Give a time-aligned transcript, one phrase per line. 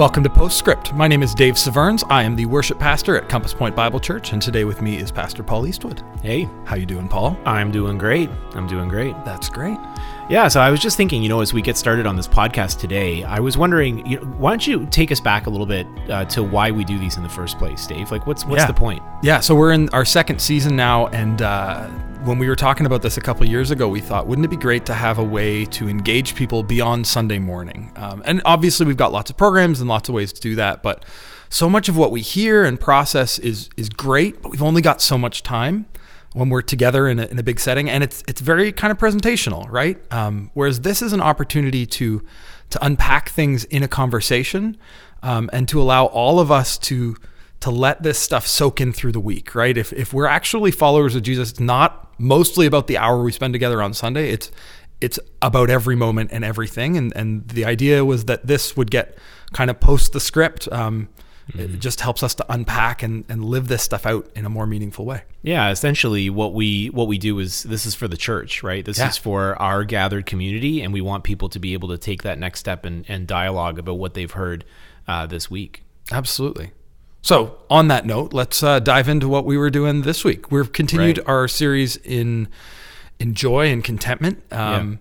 [0.00, 0.94] Welcome to Postscript.
[0.94, 2.02] My name is Dave Severns.
[2.08, 5.12] I am the worship pastor at Compass Point Bible Church, and today with me is
[5.12, 6.02] Pastor Paul Eastwood.
[6.22, 7.36] Hey, How you doing, Paul?
[7.44, 8.30] I'm doing great.
[8.54, 9.14] I'm doing great.
[9.26, 9.76] That's great.
[10.30, 12.78] Yeah, so I was just thinking, you know, as we get started on this podcast
[12.78, 15.86] today, I was wondering, you know, why don't you take us back a little bit
[16.08, 18.10] uh, to why we do these in the first place, Dave?
[18.10, 18.68] Like, what's what's Yeah.
[18.68, 19.02] the point?
[19.22, 21.90] Yeah, so we're in our second season now, and uh,
[22.24, 24.56] when we were talking about this a couple years ago, we thought, wouldn't it be
[24.56, 27.92] great to have a way to engage people beyond Sunday morning?
[27.96, 30.82] Um, and obviously, we've got lots of programs and lots of ways to do that,
[30.82, 31.04] but
[31.48, 35.00] so much of what we hear and process is is great, but we've only got
[35.00, 35.86] so much time
[36.32, 38.98] when we're together in a, in a big setting, and it's it's very kind of
[38.98, 39.98] presentational, right?
[40.12, 42.22] Um, whereas this is an opportunity to
[42.70, 44.76] to unpack things in a conversation,
[45.22, 47.16] um, and to allow all of us to
[47.60, 49.76] to let this stuff soak in through the week, right?
[49.76, 53.52] If if we're actually followers of Jesus, it's not mostly about the hour we spend
[53.54, 54.30] together on Sunday.
[54.30, 54.50] It's
[55.00, 56.96] it's about every moment and everything.
[56.96, 59.16] And and the idea was that this would get
[59.52, 60.68] kind of post the script.
[60.72, 61.08] Um,
[61.52, 64.66] It just helps us to unpack and, and live this stuff out in a more
[64.66, 65.22] meaningful way.
[65.42, 68.84] Yeah, essentially, what we what we do is this is for the church, right?
[68.84, 69.08] This Yeah.
[69.08, 72.38] is for our gathered community, and we want people to be able to take that
[72.38, 74.64] next step and, and dialogue about what they've heard
[75.08, 75.82] uh, this week.
[76.12, 76.70] Absolutely.
[77.22, 80.50] So, on that note, let's uh, dive into what we were doing this week.
[80.50, 81.28] We've continued Right.
[81.28, 82.48] our series in
[83.18, 84.42] in joy and contentment.
[84.50, 84.98] Um,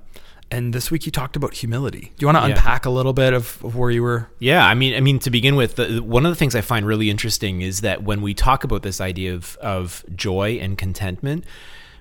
[0.52, 2.12] And this week you talked about humility.
[2.18, 2.56] Do you want to Yeah.
[2.56, 4.30] unpack a little bit of, of where you were?
[4.40, 6.88] Yeah, I mean, I mean, to begin with, the, one of the things I find
[6.88, 11.46] really interesting is that when we talk about this idea of of joy and contentment,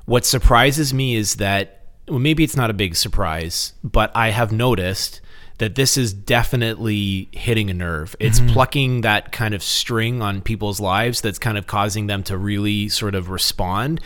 [0.06, 1.74] what surprises me is that
[2.08, 5.20] well, maybe it's not a big surprise, but I have noticed
[5.58, 8.16] that this is definitely hitting a nerve.
[8.18, 8.52] It's mm-hmm.
[8.52, 12.88] plucking that kind of string on people's lives that's kind of causing them to really
[12.88, 14.00] sort of respond.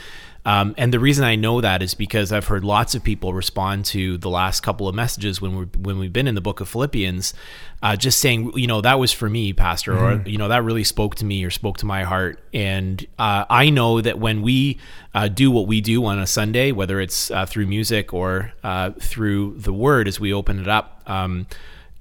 [0.45, 3.85] Um, and the reason I know that is because I've heard lots of people respond
[3.87, 6.69] to the last couple of messages when we when we've been in the book of
[6.69, 7.33] Philippians,
[7.83, 10.83] uh, just saying, you know, that was for me, Pastor, or you know, that really
[10.85, 12.43] spoke to me or spoke to my heart.
[12.53, 14.81] And uh, I know that when we
[15.15, 18.91] uh, do what we do on a Sunday, whether it's uh, through music or uh,
[18.99, 21.03] through the Word as we open it up.
[21.07, 21.47] Um,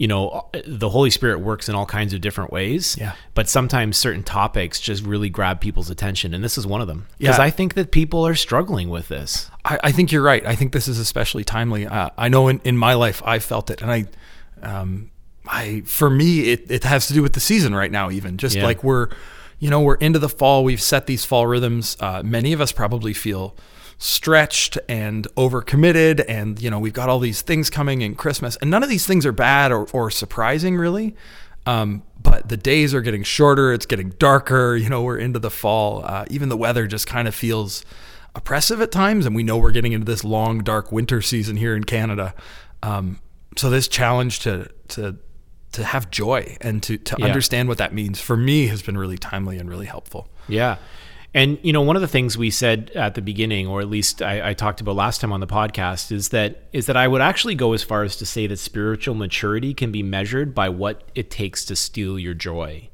[0.01, 3.13] you know the holy spirit works in all kinds of different ways Yeah.
[3.35, 7.05] but sometimes certain topics just really grab people's attention and this is one of them
[7.19, 7.43] because Yeah.
[7.43, 10.43] i think that people are struggling with this I, I think you're right.
[10.43, 11.85] I think this is especially timely.
[11.85, 13.99] Uh, I know in, in my life I felt it, and I,
[14.63, 15.11] um,
[15.47, 18.09] I for me it, it has to do with the season right now.
[18.09, 18.65] Even just Yeah.
[18.65, 19.09] like we're,
[19.59, 20.63] you know, we're into the fall.
[20.63, 21.95] We've set these fall rhythms.
[21.99, 23.55] Uh, many of us probably feel
[24.03, 28.71] stretched and overcommitted, and you know we've got all these things coming in Christmas, and
[28.71, 31.15] none of these things are bad or, or surprising really.
[31.67, 33.71] Um, but the days are getting shorter.
[33.71, 34.75] It's getting darker.
[34.75, 36.01] You know, we're into the fall.
[36.03, 37.85] Uh, even the weather just kind of feels
[38.33, 41.75] oppressive at times, and we know we're getting into this long, dark winter season here
[41.75, 42.33] in Canada.
[42.81, 43.19] Um,
[43.55, 45.17] so this challenge to to
[45.73, 47.25] to have joy and to to Yeah.
[47.27, 50.27] understand what that means for me has been really timely and really helpful.
[50.47, 50.77] Yeah.
[51.33, 54.21] And, you know, one of the things we said at the beginning, or at least
[54.21, 57.21] I, I talked about last time on the podcast, is that is that I would
[57.21, 61.03] actually go as far as to say that spiritual maturity can be measured by what
[61.15, 62.89] it takes to steal your joy.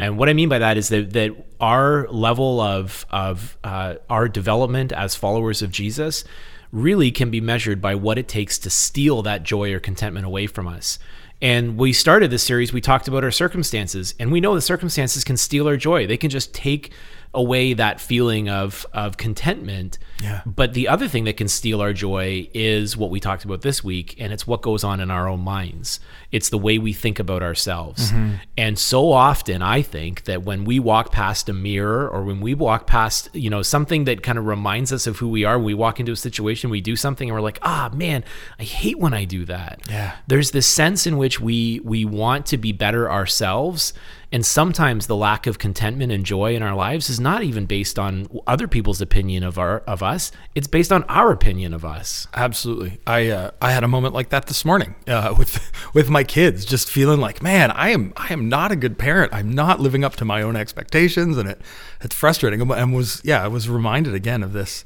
[0.00, 1.30] And what I mean by that is that that
[1.60, 6.24] our level of of uh, our development as followers of Jesus
[6.72, 10.48] really can be measured by what it takes to steal that joy or contentment away
[10.48, 10.98] from us.
[11.42, 15.24] And we started this series, we talked about our circumstances, and we know the circumstances
[15.24, 16.06] can steal our joy.
[16.06, 16.92] They can just take
[17.32, 19.98] away that feeling of of contentment.
[20.22, 20.40] Yeah.
[20.44, 23.82] But the other thing that can steal our joy is what we talked about this
[23.84, 26.00] week, and it's what goes on in our own minds.
[26.32, 28.12] It's the way we think about ourselves.
[28.56, 32.54] And so often I think that when we walk past a mirror or when we
[32.54, 35.74] walk past, you know, something that kind of reminds us of who we are, we
[35.74, 38.24] walk into a situation, we do something and we're like, ah man,
[38.58, 40.16] I hate when I do that Yeah.
[40.26, 43.92] there's this sense in which we we want to be better ourselves
[44.32, 47.98] and sometimes the lack of contentment and joy in our lives is not even based
[47.98, 52.26] on other people's opinion of our of us it's based on our opinion of us
[52.34, 53.00] Absolutely.
[53.06, 56.64] I uh, I had a moment like that this morning uh, with with my kids,
[56.64, 59.34] just feeling like, man, I am I am not a good parent.
[59.34, 61.60] I'm not living up to my own expectations, and it
[62.00, 62.60] it's frustrating.
[62.60, 64.84] And- was yeah, I was reminded again of this.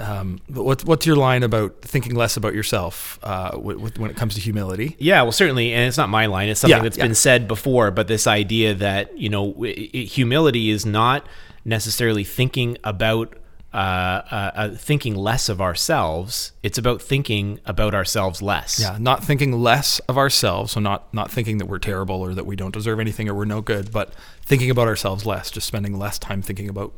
[0.00, 4.34] Um, but what, what's your line about thinking less about yourself uh, when it comes
[4.36, 4.96] to humility?
[4.98, 7.04] yeah well certainly and it's not my line it's something Yeah, that's yeah.
[7.06, 11.26] been said before but this idea that you know i- i- humility is not
[11.64, 13.34] necessarily thinking about
[13.74, 19.22] uh, uh, uh, thinking less of ourselves it's about thinking about ourselves less Yeah, not
[19.22, 22.72] thinking less of ourselves, so not not thinking that we're terrible or that we don't
[22.72, 24.12] deserve anything or we're no good, but
[24.42, 26.92] thinking about ourselves less, just spending less time thinking about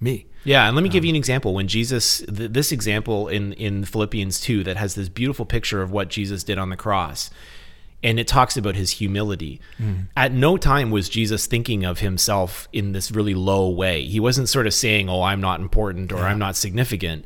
[0.00, 0.26] me.
[0.44, 1.54] Yeah, and let me give you an example.
[1.54, 5.90] When Jesus, th- this example in in Philippians two, that has this beautiful picture of
[5.90, 7.30] what Jesus did on the cross,
[8.02, 9.60] and it talks about his humility.
[9.80, 10.06] Mm.
[10.16, 14.04] At no time was Jesus thinking of himself in this really low way.
[14.04, 17.24] He wasn't sort of saying, "Oh, I'm not important" or "I'm not significant."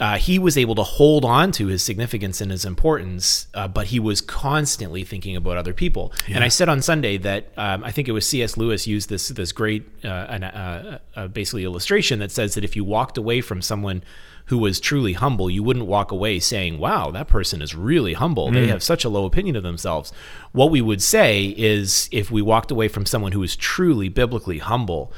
[0.00, 3.88] Uh, he was able to hold on to his significance and his importance, uh, but
[3.88, 6.12] he was constantly thinking about other people.
[6.28, 8.56] And I said on Sunday that um, I think it was C.S.
[8.56, 12.76] Lewis used this this great uh, an, uh, uh, basically illustration that says that if
[12.76, 14.04] you walked away from someone
[14.46, 18.50] who was truly humble, you wouldn't walk away saying, "Wow, that person is really humble.
[18.50, 20.10] They have such a low opinion of themselves."
[20.52, 24.58] What we would say is, if we walked away from someone who is truly biblically
[24.58, 25.12] humble,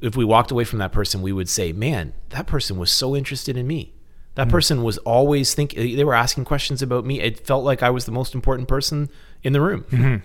[0.00, 3.16] if we walked away from that person, we would say, "Man, that person was so
[3.16, 3.95] interested in me."
[4.36, 7.20] That person was always thinking, they were asking questions about me.
[7.20, 9.08] It felt like I was the most important person
[9.42, 9.84] in the room.
[9.90, 10.22] And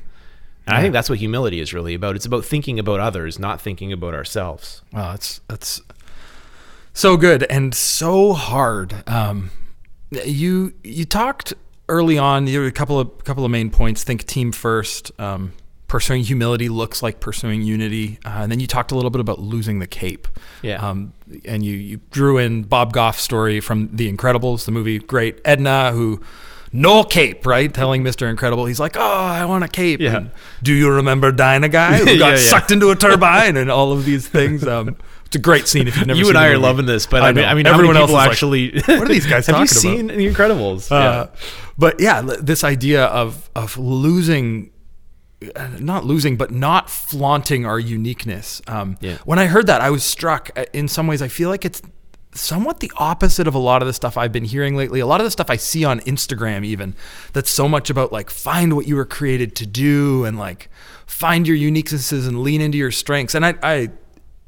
[0.67, 2.15] I think that's what humility is really about.
[2.15, 4.83] It's about thinking about others, not thinking about ourselves.
[4.93, 5.81] Wow, that's that's
[6.93, 9.03] so good and so hard.
[9.09, 9.49] Um,
[10.11, 11.53] you you talked
[11.89, 12.47] early on.
[12.47, 14.03] You had a couple of couple of main points.
[14.03, 15.11] Think team first.
[15.19, 15.53] Um,
[15.91, 19.39] pursuing humility looks like pursuing unity, uh, and then you talked a little bit about
[19.39, 20.25] losing the cape.
[20.61, 20.77] Yeah.
[20.87, 21.11] Um,
[21.43, 24.97] and you you drew in Bob Goff's story from The Incredibles, the movie.
[24.99, 26.21] Great Edna who.
[26.73, 27.73] No cape, right?
[27.73, 28.29] Telling Mr.
[28.29, 30.15] Incredible, he's like, "Oh, I want a cape." Yeah.
[30.15, 30.31] And,
[30.63, 32.35] Do you remember Dynaguy who got Yeah, yeah.
[32.37, 34.65] sucked into a turbine and all of these things?
[34.65, 34.95] Um,
[35.25, 36.17] it's a great scene if you've never.
[36.17, 37.43] you and I are loving this, but I mean.
[37.43, 38.71] I mean, Everyone else is like, actually?
[38.85, 39.69] "What are these guys talking about?
[39.69, 40.89] Have you seen The Incredibles?
[40.89, 41.27] Uh,
[41.77, 44.71] But yeah, this idea of of losing,
[45.79, 48.61] not losing, but not flaunting our uniqueness.
[48.67, 49.17] Um, Yeah.
[49.25, 50.51] When I heard that, I was struck.
[50.55, 51.81] Uh, In some ways, I feel like it's
[52.33, 54.99] somewhat the opposite of a lot of the stuff I've been hearing lately.
[55.01, 56.95] A lot of the stuff I see on Instagram, even
[57.33, 60.69] that's so much about like find what you were created to do and like
[61.05, 63.35] find your uniquenesses and lean into your strengths.
[63.35, 63.89] And I, I,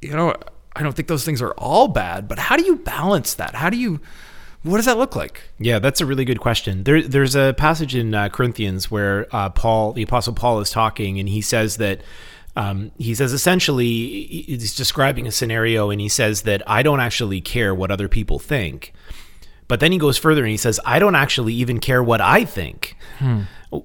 [0.01, 0.33] you know,
[0.75, 2.27] I don't think those things are all bad.
[2.27, 3.55] But how do you balance that?
[3.55, 3.99] How do you?
[4.63, 5.41] What does that look like?
[5.59, 6.83] Yeah, that's a really good question.
[6.83, 11.19] There, there's a passage in uh, Corinthians where uh, Paul, the Apostle Paul, is talking,
[11.19, 12.01] and he says that
[12.55, 17.41] um, he says essentially he's describing a scenario, and he says that I don't actually
[17.41, 18.93] care what other people think,
[19.67, 22.45] but then he goes further and he says I don't actually even care what I
[22.45, 22.95] think.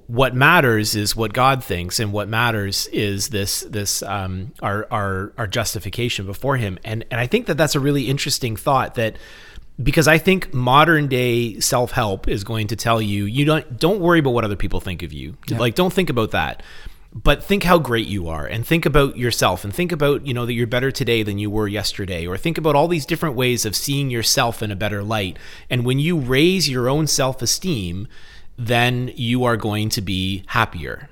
[0.05, 5.33] What matters is what God thinks, and what matters is this this um, our our
[5.37, 6.77] our justification before Him.
[6.85, 9.17] And and I think that that's a really interesting thought that
[9.81, 13.99] because I think modern day self help is going to tell you you don't don't
[13.99, 15.37] worry about what other people think of you.
[15.59, 16.63] Like don't think about that.
[17.11, 20.45] But think how great you are and think about yourself and think about, you know,
[20.45, 23.65] that you're better today than you were yesterday or think about all these different ways
[23.65, 25.39] of seeing yourself in a better light.
[25.71, 28.07] And when you raise your own self-esteem,
[28.59, 31.09] then you are going to be happier.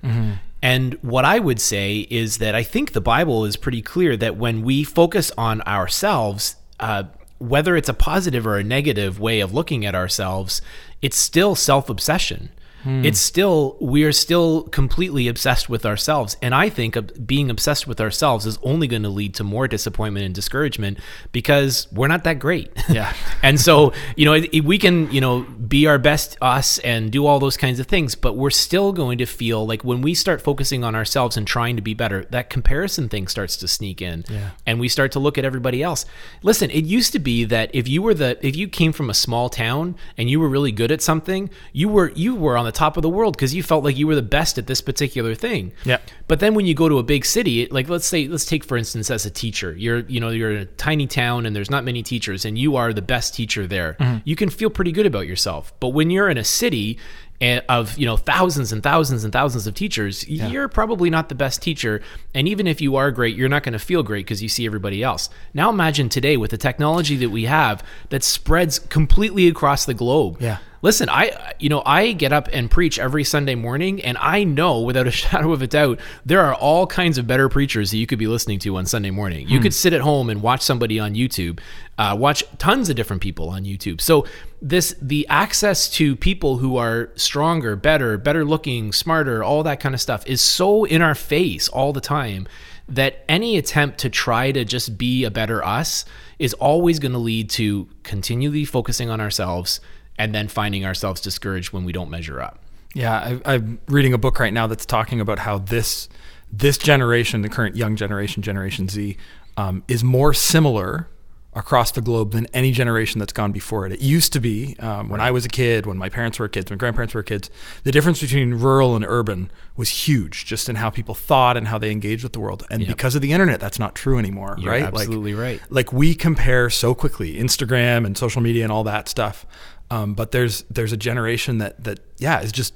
[0.61, 4.37] And what I would say is that I think the Bible is pretty clear that
[4.37, 7.05] when we focus on ourselves, uh,
[7.39, 10.61] whether it's a positive or a negative way of looking at ourselves,
[11.01, 12.49] it's still self obsession.
[12.83, 13.03] Hmm.
[13.05, 16.37] It's still, we are still completely obsessed with ourselves.
[16.41, 16.95] And I think
[17.25, 20.99] being obsessed with ourselves is only going to lead to more disappointment and discouragement
[21.31, 22.71] because we're not that great.
[22.89, 23.13] Yeah.
[23.43, 27.11] and so, you know, it, it- we can, you know, be our best us and
[27.11, 30.13] do all those kinds of things, but we're still going to feel like when we
[30.13, 34.01] start focusing on ourselves and trying to be better, that comparison thing starts to sneak
[34.01, 34.23] in.
[34.29, 34.51] Yeah.
[34.65, 36.05] And we start to look at everybody else.
[36.43, 39.13] Listen, it used to be that if you were the if you came from a
[39.13, 42.71] small town and you were really good at something, you were you were on the
[42.77, 45.33] top of the world because you felt like you were the best at this particular
[45.35, 45.71] thing.
[45.83, 45.97] Yeah.
[46.27, 48.77] But then when you go to a big city, like let's say let's take for
[48.77, 51.83] instance as a teacher, you're you know you're in a tiny town and there's not
[51.83, 53.97] many teachers and you are the best teacher there.
[54.23, 55.73] You can feel pretty good about yourself.
[55.79, 56.99] But when you're in a city
[57.41, 61.35] eh, of you know thousands and thousands and thousands of teachers, you're probably not the
[61.35, 62.01] best teacher.
[62.35, 64.65] And even if you are great, you're not going to feel great because you see
[64.65, 65.29] everybody else.
[65.53, 70.37] Now imagine today with the technology that we have that spreads completely across the globe.
[70.39, 70.57] Yeah.
[70.81, 74.81] Listen, I you know I get up and preach every Sunday morning, and I know
[74.81, 78.07] without a shadow of a doubt there are all kinds of better preachers that you
[78.07, 79.47] could be listening to on Sunday morning.
[79.47, 81.59] You could sit at home and watch somebody on YouTube,
[81.97, 84.01] uh, watch tons of different people on YouTube.
[84.01, 84.25] So
[84.61, 89.95] this the access to people who are stronger, better, better looking, smarter, all that kind
[89.95, 92.47] of stuff is so in our face all the time
[92.89, 96.05] that any attempt to try to just be a better us
[96.39, 99.81] is always going to lead to continually focusing on ourselves
[100.17, 102.59] and then finding ourselves discouraged when we don't measure up.
[102.93, 106.09] Yeah, I, I'm reading a book right now that's talking about how this
[106.51, 109.17] this generation, the current young generation, Generation Z,
[109.57, 111.09] um, is more similar
[111.57, 113.91] across the globe than any generation that's gone before it.
[113.91, 116.69] It used to be um, when I was a kid, when my parents were kids,
[116.69, 117.49] when grandparents were kids,
[117.83, 121.79] the difference between rural and urban was huge, just in how people thought and how
[121.79, 122.63] they engaged with the world.
[122.69, 124.83] And because of the internet, that's not true anymore, You're right?
[124.83, 125.71] absolutely like, right.
[125.71, 129.45] Like we compare so quickly, Instagram and social media and all that stuff.
[129.89, 132.73] Um, but there's there's a generation that that yeah is just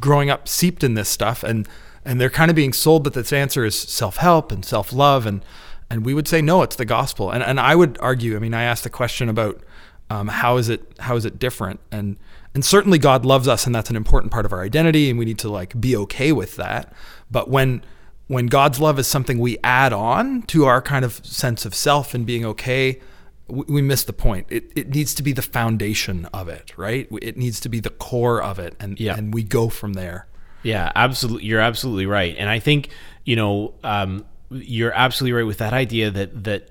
[0.00, 1.68] growing up seeped in this stuff and
[2.04, 5.44] and they're kind of being sold that this answer is self-help and self-love and
[5.90, 7.30] and we would say no it's the gospel.
[7.30, 9.62] And and I would argue I mean I asked a question about
[10.10, 11.80] um, how is it how is it different?
[11.90, 12.16] And
[12.54, 15.24] and certainly God loves us and that's an important part of our identity and we
[15.24, 16.92] need to like be okay with that.
[17.30, 17.82] But when
[18.26, 22.14] when God's love is something we add on to our kind of sense of self
[22.14, 23.00] and being okay
[23.48, 27.08] we, we miss the point it, it needs to be the foundation of it right
[27.22, 29.16] it needs to be the core of it and Yeah.
[29.16, 30.26] and we go from there
[30.62, 31.46] Yeah, absolutely.
[31.46, 32.88] You're absolutely right, and I think
[33.24, 34.24] you know um,
[34.54, 36.70] you're absolutely right with that idea that that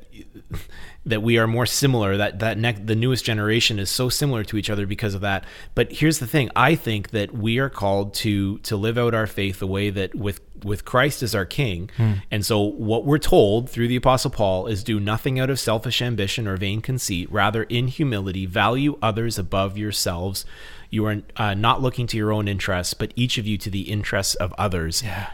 [1.06, 2.18] that we are more similar.
[2.18, 5.44] That that ne- the newest generation is so similar to each other because of that.
[5.76, 9.28] But here's the thing: I think that we are called to to live out our
[9.28, 11.90] faith the way that with with Christ as our King.
[12.32, 16.02] And so, what we're told through the Apostle Paul is do nothing out of selfish
[16.02, 17.30] ambition or vain conceit.
[17.32, 20.46] Rather, in humility, value others above yourselves.
[20.90, 23.90] You are uh, not looking to your own interests, but each of you to the
[23.90, 25.02] interests of others.
[25.02, 25.32] Yeah.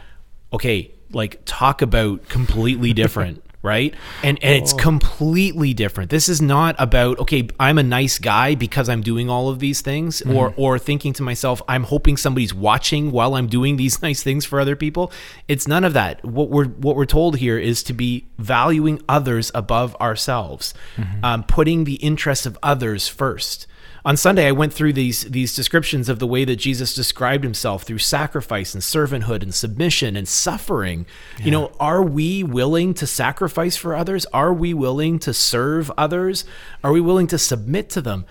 [0.54, 3.94] Okay, like talk about completely different, right?
[4.22, 6.10] And and it's completely different.
[6.10, 9.80] This is not about okay, I'm a nice guy because I'm doing all of these
[9.80, 14.22] things, or or thinking to myself, I'm hoping somebody's watching while I'm doing these nice
[14.22, 15.12] things for other people.
[15.48, 16.24] It's none of that.
[16.24, 20.74] What we're what we're told here is to be valuing others above ourselves,
[21.22, 23.66] um, putting the interests of others first
[24.04, 27.82] on Sunday I went through these these descriptions of the way that Jesus described himself
[27.82, 31.06] through sacrifice and servanthood and submission and suffering.
[31.44, 34.26] You know, are we willing to sacrifice for others?
[34.26, 36.44] Are we willing to serve others?
[36.82, 38.26] Are we willing to submit to them?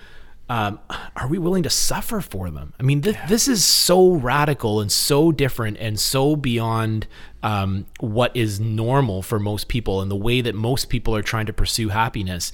[0.49, 0.79] Um,
[1.15, 2.73] are we willing to suffer for them?
[2.79, 7.05] I mean, th- this is so radical and so different and so beyond
[7.43, 11.45] um, what is normal for most people and the way that most people are trying
[11.45, 12.51] to pursue happiness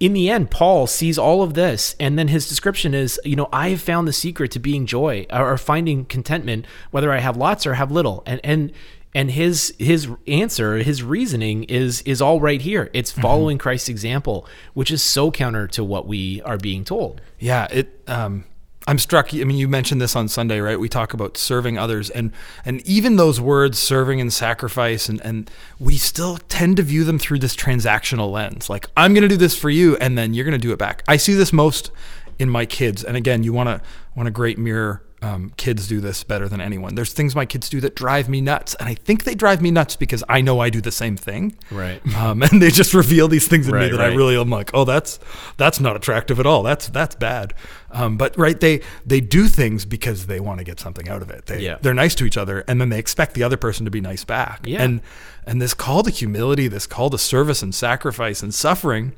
[0.00, 3.48] in the end, Paul sees all of this, and then his description is, you know,
[3.52, 7.66] I have found the secret to being joy or finding contentment, whether I have lots
[7.66, 8.22] or have little.
[8.26, 8.72] And and
[9.14, 12.90] and his his answer, his reasoning is is all right here.
[12.92, 17.20] It's following Christ's example, which is so counter to what we are being told.
[17.38, 18.02] Yeah, it.
[18.08, 18.44] Um,
[18.86, 19.32] I'm struck.
[19.32, 20.78] I mean, you mentioned this on Sunday, right?
[20.78, 22.32] We talk about serving others, and
[22.64, 27.18] and even those words, serving and sacrifice, and and we still tend to view them
[27.18, 28.68] through this transactional lens.
[28.68, 30.78] Like, I'm going to do this for you, and then you're going to do it
[30.78, 31.02] back.
[31.08, 31.90] I see this most
[32.38, 33.80] in my kids, and again, you want to
[34.14, 35.02] want a great mirror.
[35.24, 36.96] Um, kids do this better than anyone.
[36.96, 39.70] There's things my kids do that drive me nuts, and I think they drive me
[39.70, 41.56] nuts because I know I do the same thing.
[41.70, 42.00] Right.
[42.14, 44.70] Um, and they just reveal these things in me Right, that I really am like,
[44.72, 45.18] oh, that's
[45.56, 46.62] that's not attractive at all.
[46.62, 47.52] That's that's bad.
[47.90, 51.30] Um, but right, they they do things because they want to get something out of
[51.30, 51.46] it.
[51.46, 51.78] They Yeah.
[51.82, 54.24] they're nice to each other, and then they expect the other person to be nice
[54.24, 54.60] back.
[54.64, 54.82] Yeah.
[54.82, 55.00] And
[55.46, 59.12] and this call to humility, this call to service and sacrifice and suffering,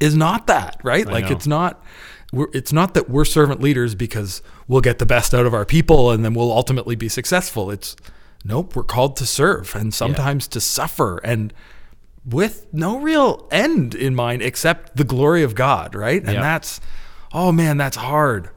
[0.00, 1.06] is not that right.
[1.06, 1.32] like know.
[1.32, 1.82] it's not.
[2.32, 5.64] We're, it's not that we're servant leaders because we'll get the best out of our
[5.64, 7.70] people and then we'll ultimately be successful.
[7.70, 7.96] It's
[8.44, 8.74] nope.
[8.76, 11.52] We're called to serve and sometimes to suffer and
[12.24, 16.20] with no real end in mind except the glory of God, right?
[16.22, 16.40] And Yeah.
[16.40, 16.80] that's
[17.32, 18.50] oh man, that's hard.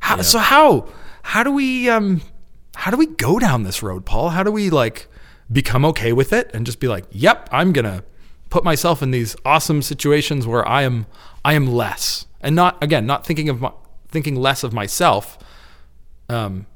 [0.00, 0.88] How, So how
[1.22, 2.20] how do we um
[2.76, 4.30] how do we go down this road, Paul?
[4.30, 5.08] How do we like
[5.50, 8.02] become okay with it and just be like, "Yep, I'm going to
[8.50, 11.06] put myself in these awesome situations where I am
[11.44, 13.72] I am less." And not again, not thinking of my
[14.08, 15.38] thinking less of myself.
[16.28, 16.66] Um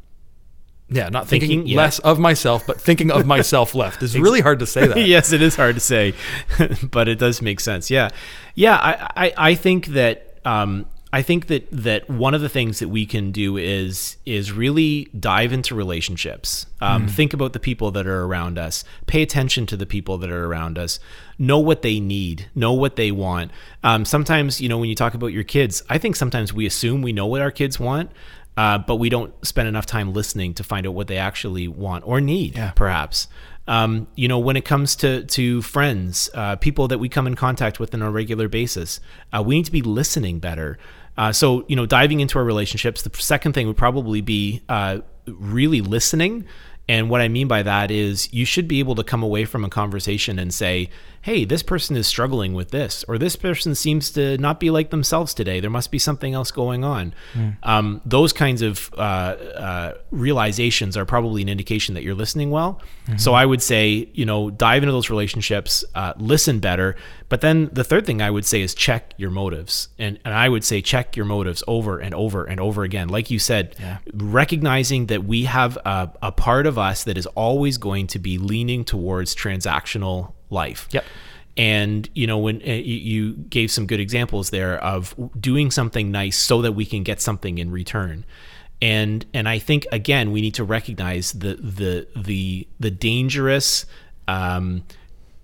[0.90, 1.76] yeah, not thinking, Thinking, yeah.
[1.76, 4.02] less of myself, but thinking of myself left.
[4.02, 4.96] It's really hard to say that.
[5.06, 6.14] yes, it is hard to say,
[6.90, 7.90] but it does make sense.
[7.90, 8.08] Yeah,
[8.54, 8.76] yeah.
[8.76, 12.88] I, I, I think that um, I think that that one of the things that
[12.88, 16.66] we can do is is really dive into relationships.
[16.82, 18.84] Um, Think about the people that are around us.
[19.06, 21.00] Pay attention to the people that are around us.
[21.38, 22.50] Know what they need.
[22.54, 23.50] Know what they want.
[23.82, 27.00] Um, sometimes, you know, when you talk about your kids, I think sometimes we assume
[27.00, 28.10] we know what our kids want.
[28.56, 32.04] Uh, but we don't spend enough time listening to find out what they actually want
[32.06, 32.72] or need, Yeah.
[32.72, 33.28] perhaps.
[33.68, 37.34] Um, you know, when it comes to to friends, uh, people that we come in
[37.36, 38.98] contact with on a regular basis,
[39.32, 40.76] uh, we need to be listening better.
[41.18, 43.02] Uh, so, you know, diving into our relationships.
[43.02, 46.46] The second thing would probably be uh, really listening.
[46.88, 49.64] And what I mean by that is you should be able to come away from
[49.64, 50.88] a conversation and say,
[51.22, 54.90] hey, this person is struggling with this, or this person seems to not be like
[54.90, 55.60] themselves today.
[55.60, 57.14] There must be something else going on.
[57.62, 62.80] Um, those kinds of uh, uh, realizations are probably an indication that you're listening well.
[63.16, 66.94] So I would say, you know, dive into those relationships, uh, listen better.
[67.28, 69.88] But then the third thing I would say is check your motives.
[69.98, 73.08] And, and I would say check your motives over and over and over again.
[73.08, 73.76] Like you said,
[74.14, 78.38] recognizing that we have a, a part of us that is always going to be
[78.38, 80.88] leaning towards transactional life.
[80.92, 81.04] Yep.
[81.56, 86.10] And you know when uh, you- you gave some good examples there of doing something
[86.10, 88.24] nice so that we can get something in return.
[88.80, 93.86] and and I think again we need to recognize the the the the dangerous
[94.28, 94.84] um,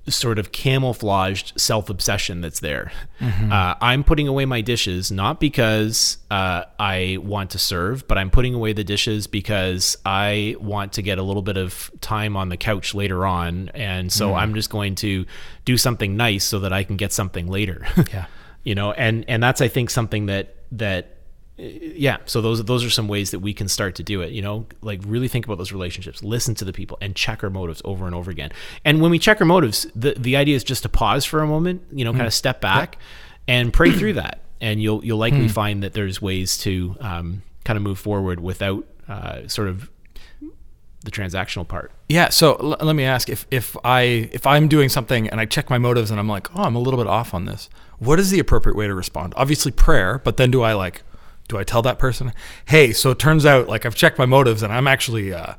[0.08, 2.92] sort of camouflaged self obsession that's there.
[3.20, 3.52] Mm-hmm.
[3.52, 8.30] Uh, I'm putting away my dishes not because uh, I want to serve, but I'm
[8.30, 12.50] putting away the dishes because I want to get a little bit of time on
[12.50, 14.36] the couch later on, and so mm.
[14.36, 15.24] I'm just going to
[15.64, 17.86] do something nice so that I can get something later.
[18.12, 18.26] yeah,
[18.62, 21.16] you know, and and that's I think something that that
[21.56, 24.42] yeah so those those are some ways that we can start to do it you
[24.42, 27.80] know like really think about those relationships listen to the people and check our motives
[27.84, 28.50] over and over again
[28.84, 31.46] and when we check our motives the the idea is just to pause for a
[31.46, 32.16] moment you know mm.
[32.16, 32.98] kind of step back
[33.46, 35.50] and pray through that and you'll you'll likely mm.
[35.50, 39.90] find that there's ways to um, kind of move forward without uh, sort of
[41.04, 41.92] the transactional part.
[42.08, 42.30] Yeah.
[42.30, 45.68] So l- let me ask if if I if I'm doing something and I check
[45.68, 47.68] my motives and I'm like, oh, I'm a little bit off on this.
[47.98, 49.34] What is the appropriate way to respond?
[49.36, 51.02] Obviously prayer, but then do I like
[51.48, 52.32] do I tell that person,
[52.66, 55.54] hey, so it turns out like I've checked my motives and I'm actually uh,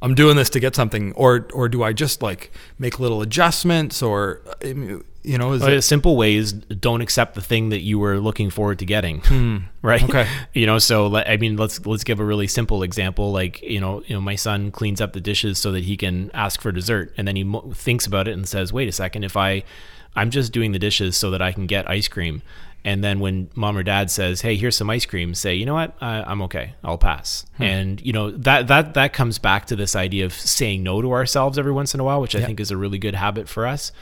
[0.00, 4.02] I'm doing this to get something, or or do I just like make little adjustments,
[4.02, 8.18] or you know, is well, it, simple ways don't accept the thing that you were
[8.18, 9.58] looking forward to getting, hmm.
[9.82, 10.02] right?
[10.02, 13.80] Okay, you know, so I mean, let's let's give a really simple example, like you
[13.80, 16.70] know, you know, my son cleans up the dishes so that he can ask for
[16.70, 19.64] dessert, and then he mo- thinks about it and says, wait a second, if I
[20.14, 22.42] I'm just doing the dishes so that I can get ice cream
[22.84, 25.74] and then when mom or dad says hey here's some ice cream say you know
[25.74, 25.96] what?
[26.00, 26.74] Uh, i'm okay.
[26.84, 27.44] I'll pass.
[27.56, 27.62] Hmm.
[27.62, 31.12] and you know that that that comes back to this idea of saying no to
[31.12, 33.66] ourselves every once in a while which i think is a really good habit for
[33.66, 33.92] us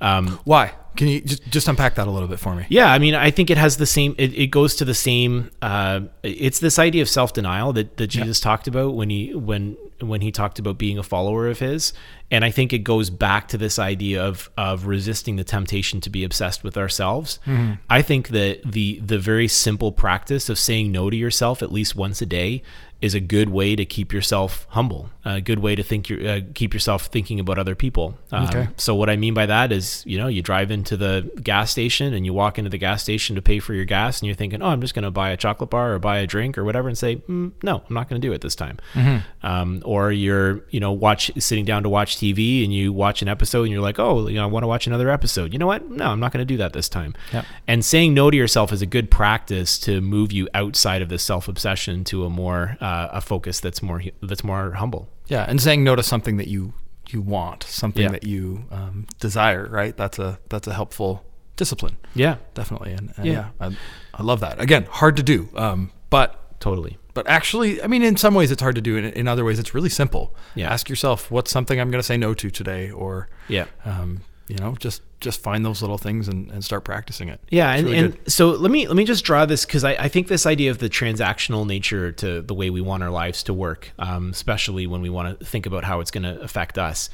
[0.00, 2.98] um, why can you just, just unpack that a little bit for me yeah i
[2.98, 6.58] mean i think it has the same it, it goes to the same uh, it's
[6.58, 10.58] this idea of self-denial that, that jesus talked about when he when when he talked
[10.58, 11.92] about being a follower of his
[12.30, 16.10] and I think it goes back to this idea of of resisting the temptation to
[16.10, 17.38] be obsessed with ourselves.
[17.46, 17.74] Mm-hmm.
[17.88, 21.94] I think that the the very simple practice of saying no to yourself at least
[21.94, 22.62] once a day
[23.02, 25.10] is a good way to keep yourself humble.
[25.24, 28.16] A good way to think your, uh, keep yourself thinking about other people.
[28.32, 28.68] Um, okay.
[28.76, 32.14] So what I mean by that is, you know, you drive into the gas station
[32.14, 34.62] and you walk into the gas station to pay for your gas, and you're thinking,
[34.62, 36.88] oh, I'm just going to buy a chocolate bar or buy a drink or whatever,
[36.88, 38.78] and say, mm, no, I'm not going to do it this time.
[38.94, 39.46] Mm-hmm.
[39.46, 43.28] Um, or you're, you know, watch sitting down to watch TV and you watch an
[43.28, 45.52] episode and you're like, oh, you know, I want to watch another episode.
[45.52, 45.90] You know what?
[45.90, 47.14] No, I'm not going to do that this time.
[47.32, 47.44] Yep.
[47.66, 51.18] And saying no to yourself is a good practice to move you outside of the
[51.18, 55.08] self obsession to a more uh, a focus that's more that's more humble.
[55.26, 56.72] Yeah, and saying no to something that you
[57.08, 58.10] you want, something yeah.
[58.10, 59.96] that you um, desire, right?
[59.96, 61.24] That's a that's a helpful
[61.56, 61.96] discipline.
[62.14, 62.92] Yeah, definitely.
[62.92, 63.76] And, and yeah, yeah I,
[64.14, 64.60] I, love that.
[64.60, 66.98] Again, hard to do, um, but totally.
[67.14, 68.96] But actually, I mean, in some ways it's hard to do.
[68.96, 70.36] In, in other ways, it's really simple.
[70.54, 70.70] Yeah.
[70.70, 74.56] Ask yourself, what's something I'm going to say no to today, or yeah, um, you
[74.56, 77.40] know, just just find those little things and, and start practicing it.
[77.50, 80.08] Yeah, and, really and so let me let me just draw this because I, I
[80.08, 83.54] think this idea of the transactional nature to the way we want our lives to
[83.54, 87.10] work, um, especially when we want to think about how it's going to affect us.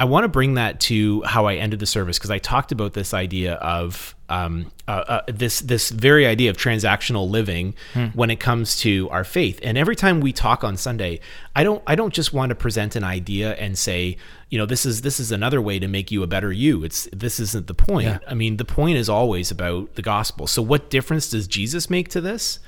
[0.00, 2.94] I want to bring that to how I ended the service because I talked about
[2.94, 8.06] this idea of um, uh, uh, this this very idea of transactional living hmm.
[8.06, 9.60] when it comes to our faith.
[9.62, 11.20] And every time we talk on Sunday,
[11.54, 14.16] I don't I don't just want to present an idea and say,
[14.50, 16.82] you know, this is this is another way to make you a better you.
[16.82, 18.06] It's this isn't the point.
[18.06, 18.18] Yeah.
[18.26, 20.48] I mean, the point is always about the gospel.
[20.48, 22.58] So, what difference does Jesus make to this?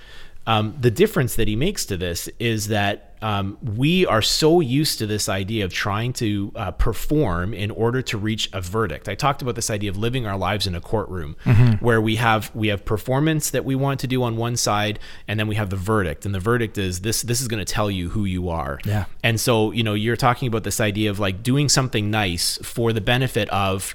[0.46, 4.98] Um, the difference that he makes to this is that um, we are so used
[4.98, 9.08] to this idea of trying to uh, perform in order to reach a verdict.
[9.08, 11.84] I talked about this idea of living our lives in a courtroom, mm-hmm.
[11.84, 15.40] where we have we have performance that we want to do on one side, and
[15.40, 17.90] then we have the verdict, and the verdict is this this is going to tell
[17.90, 18.78] you who you are.
[18.84, 19.06] Yeah.
[19.22, 22.92] And so you know you're talking about this idea of like doing something nice for
[22.92, 23.94] the benefit of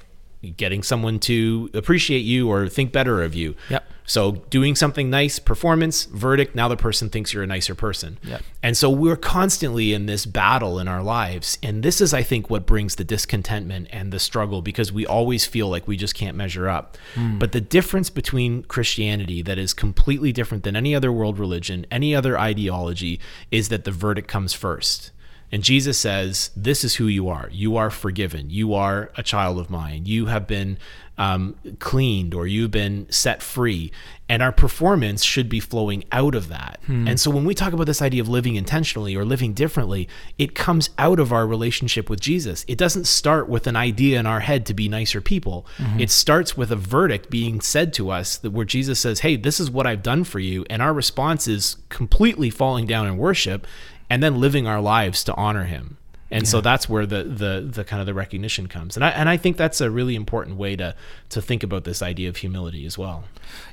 [0.50, 3.54] getting someone to appreciate you or think better of you.
[3.70, 3.84] Yep.
[4.04, 8.18] So doing something nice, performance, verdict, now the person thinks you're a nicer person.
[8.24, 8.42] Yep.
[8.62, 11.56] And so we're constantly in this battle in our lives.
[11.62, 15.46] And this is, I think, what brings the discontentment and the struggle because we always
[15.46, 16.98] feel like we just can't measure up.
[17.14, 17.38] Mm.
[17.38, 22.14] But the difference between Christianity that is completely different than any other world religion, any
[22.14, 25.12] other ideology, is that the verdict comes first.
[25.52, 27.50] And Jesus says, This is who you are.
[27.52, 28.48] You are forgiven.
[28.48, 30.06] You are a child of mine.
[30.06, 30.78] You have been
[31.18, 33.92] um, cleaned or you've been set free.
[34.28, 36.80] And our performance should be flowing out of that.
[36.86, 37.06] Hmm.
[37.06, 40.54] And so when we talk about this idea of living intentionally or living differently, it
[40.54, 42.64] comes out of our relationship with Jesus.
[42.66, 45.66] It doesn't start with an idea in our head to be nicer people.
[45.76, 46.00] Mm-hmm.
[46.00, 49.60] It starts with a verdict being said to us that where Jesus says, Hey, this
[49.60, 50.64] is what I've done for you.
[50.70, 53.66] And our response is completely falling down in worship
[54.08, 55.98] and then living our lives to honor him.
[56.32, 56.48] And yeah.
[56.48, 58.96] so that's where the, the the kind of the recognition comes.
[58.96, 60.94] And I and I think that's a really important way to
[61.28, 63.24] to think about this idea of humility as well.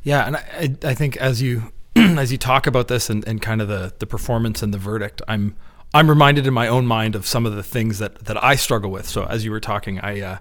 [0.04, 3.62] Yeah, and I I think as you as you talk about this and, and kind
[3.62, 5.56] of the the performance and the verdict, I'm
[5.93, 8.91] I'm reminded in my own mind of some of the things that that I struggle
[8.91, 9.08] with.
[9.08, 10.38] So as you were talking, I uh,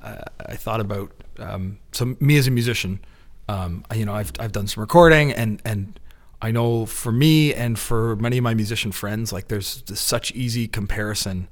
[0.00, 3.00] I thought about um, so me as a musician,
[3.48, 5.98] um, you know, I've I've done some recording and and
[6.40, 10.68] I know for me and for many of my musician friends, like there's such easy
[10.68, 11.48] comparison.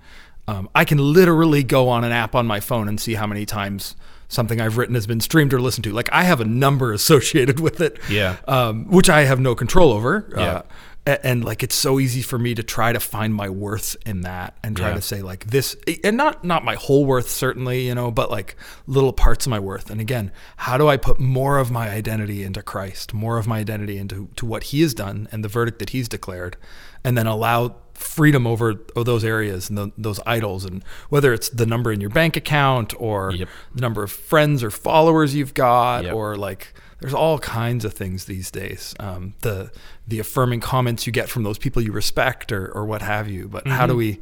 [0.47, 3.45] Um, I can literally go on an app on my phone and see how many
[3.45, 3.97] times
[4.29, 5.93] something I've written has been streamed or listened to.
[5.93, 9.93] Like I have a number associated with it, yeah, um, which I have no control
[9.93, 10.29] over.
[10.37, 10.43] Yeah.
[10.43, 10.63] Uh,
[11.07, 14.57] and like it's so easy for me to try to find my worth in that
[14.65, 14.95] and try Yeah.
[14.97, 18.57] to say like this and not not my whole worth certainly you know but like
[18.89, 22.43] little parts of my worth and again how do i put more of my identity
[22.43, 25.79] into christ more of my identity into to what he has done and the verdict
[25.79, 26.57] that he's declared
[27.05, 31.65] and then allow freedom over those areas and tho- those idols and whether it's the
[31.67, 33.49] number in your bank account or Yep.
[33.75, 36.15] the number of friends or followers you've got Yep.
[36.15, 39.71] or like there's all kinds of things these days um, the
[40.09, 43.49] the affirming comments you get from those people you respect or, or what have you
[43.49, 43.99] but how do Mm-hmm.
[43.99, 44.21] we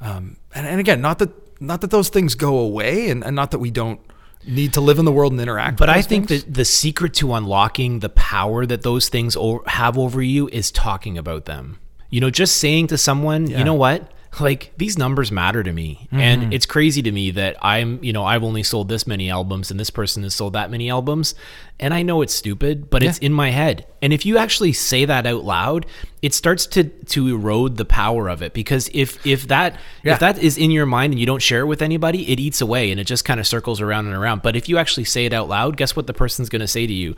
[0.00, 1.30] um, and, and again not that
[1.60, 4.00] not that those things go away and, and not that we don't
[4.44, 6.42] need to live in the world and interact But I think things.
[6.44, 11.16] that the secret to unlocking the power that those things have over you is talking
[11.16, 11.78] about them.
[12.10, 13.58] You know, just saying to someone, Yeah.
[13.58, 14.10] you know what?
[14.40, 16.06] Like these numbers matter to me.
[16.06, 16.20] Mm-hmm.
[16.20, 19.70] And it's crazy to me that I'm, you know, I've only sold this many albums
[19.70, 21.34] and this person has sold that many albums.
[21.78, 23.86] And I know it's stupid, but it's in my head.
[24.00, 25.84] And if you actually say that out loud,
[26.22, 30.14] it starts to to erode the power of it because if if that Yeah.
[30.14, 32.60] if that is in your mind and you don't share it with anybody, it eats
[32.60, 34.42] away and it just kind of circles around and around.
[34.42, 36.86] But if you actually say it out loud, guess what the person's going to say
[36.86, 37.16] to you?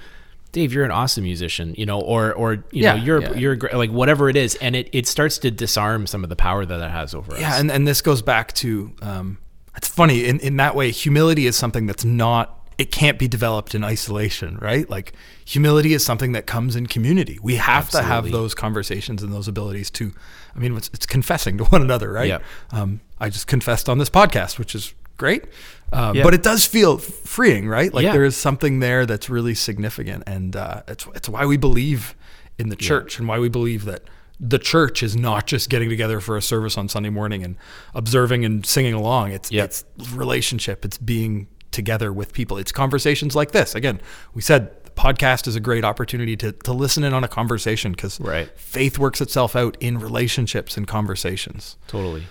[0.55, 3.35] Dave, you're an awesome musician, you know, or or you Yeah, know, you're yeah.
[3.35, 6.65] you're like whatever it is, and it, it starts to disarm some of the power
[6.65, 7.61] that it has over yeah us.
[7.61, 9.37] and, and this goes back to um,
[9.77, 13.75] it's funny in, in that way humility is something that's not it can't be developed
[13.75, 15.13] in isolation right like
[15.45, 19.47] humility is something that comes in community we have to have those conversations and those
[19.47, 20.13] abilities to
[20.57, 22.43] i mean it's, it's confessing to one another right Yep.
[22.73, 25.45] um, i just confessed on this podcast which is great
[25.93, 26.23] um, Yeah.
[26.25, 28.13] but it does feel freeing right like Yeah.
[28.13, 32.15] there is something there that's really significant and uh, it's, it's why we believe
[32.59, 34.03] in the church and why we believe that
[34.41, 37.57] the church is not just getting together for a service on Sunday morning and
[37.95, 39.31] observing and singing along.
[39.31, 39.65] It's Yep.
[39.65, 40.85] it's relationship.
[40.85, 42.59] It's being together with people.
[42.59, 43.77] It's conversations like this.
[43.77, 44.01] Again,
[44.35, 47.93] we said the podcast is a great opportunity to to listen in on a conversation
[47.93, 48.49] because Right.
[48.59, 51.77] faith works itself out in relationships and conversations.
[51.87, 52.25] totally.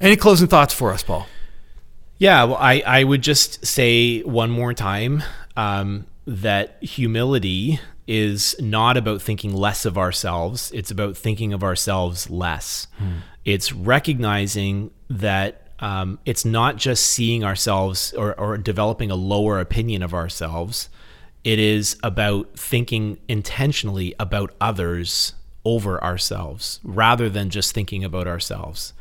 [0.00, 1.26] Any closing thoughts for us, Paul?
[2.18, 5.22] Yeah, well, I, I would just say one more time
[5.56, 10.70] um, that humility is not about thinking less of ourselves.
[10.74, 12.86] It's about thinking of ourselves less.
[13.44, 20.02] It's recognizing that um, it's not just seeing ourselves or, or developing a lower opinion
[20.02, 20.88] of ourselves.
[21.42, 28.92] It is about thinking intentionally about others over ourselves rather than just thinking about ourselves.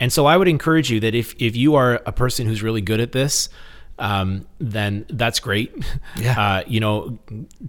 [0.00, 2.80] And so I would encourage you that if if you are a person who's really
[2.80, 3.48] good at this,
[3.98, 5.72] um, then that's great.
[6.16, 6.40] Yeah.
[6.40, 7.18] Uh, you know,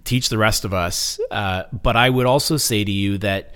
[0.04, 1.18] teach the rest of us.
[1.30, 3.54] Uh, but I would also say to you that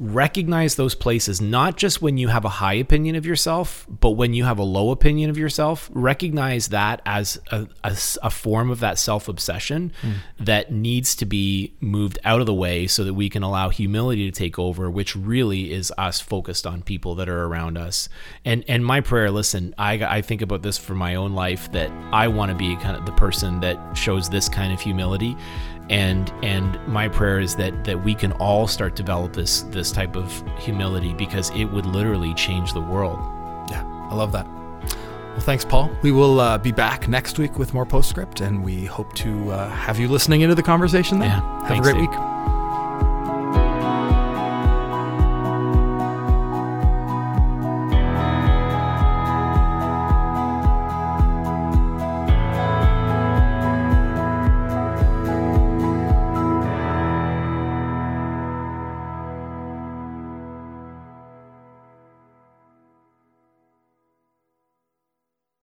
[0.00, 4.32] recognize those places not just when you have a high opinion of yourself, but when
[4.32, 5.90] you have a low opinion of yourself.
[5.92, 10.12] Recognize that as a form of that self obsession hmm.
[10.38, 14.30] that needs to be moved out of the way so that we can allow humility
[14.30, 18.08] to take over, which really is us focused on people that are around us.
[18.42, 21.90] And and my prayer, listen, I I think about this for my own life that
[22.10, 25.36] I want to be kind of the person that shows this kind of humility
[25.90, 30.16] and and my prayer is that that we can all start develop this this type
[30.16, 33.18] of humility because it would literally change the world
[33.70, 34.46] Yeah, I love that.
[34.46, 35.90] Well, thanks, Paul.
[36.02, 39.68] We will uh, be back next week with more postscript, and we hope to uh,
[39.68, 41.28] have you listening into the conversation then.
[41.28, 42.59] Yeah, have thanks, a great week.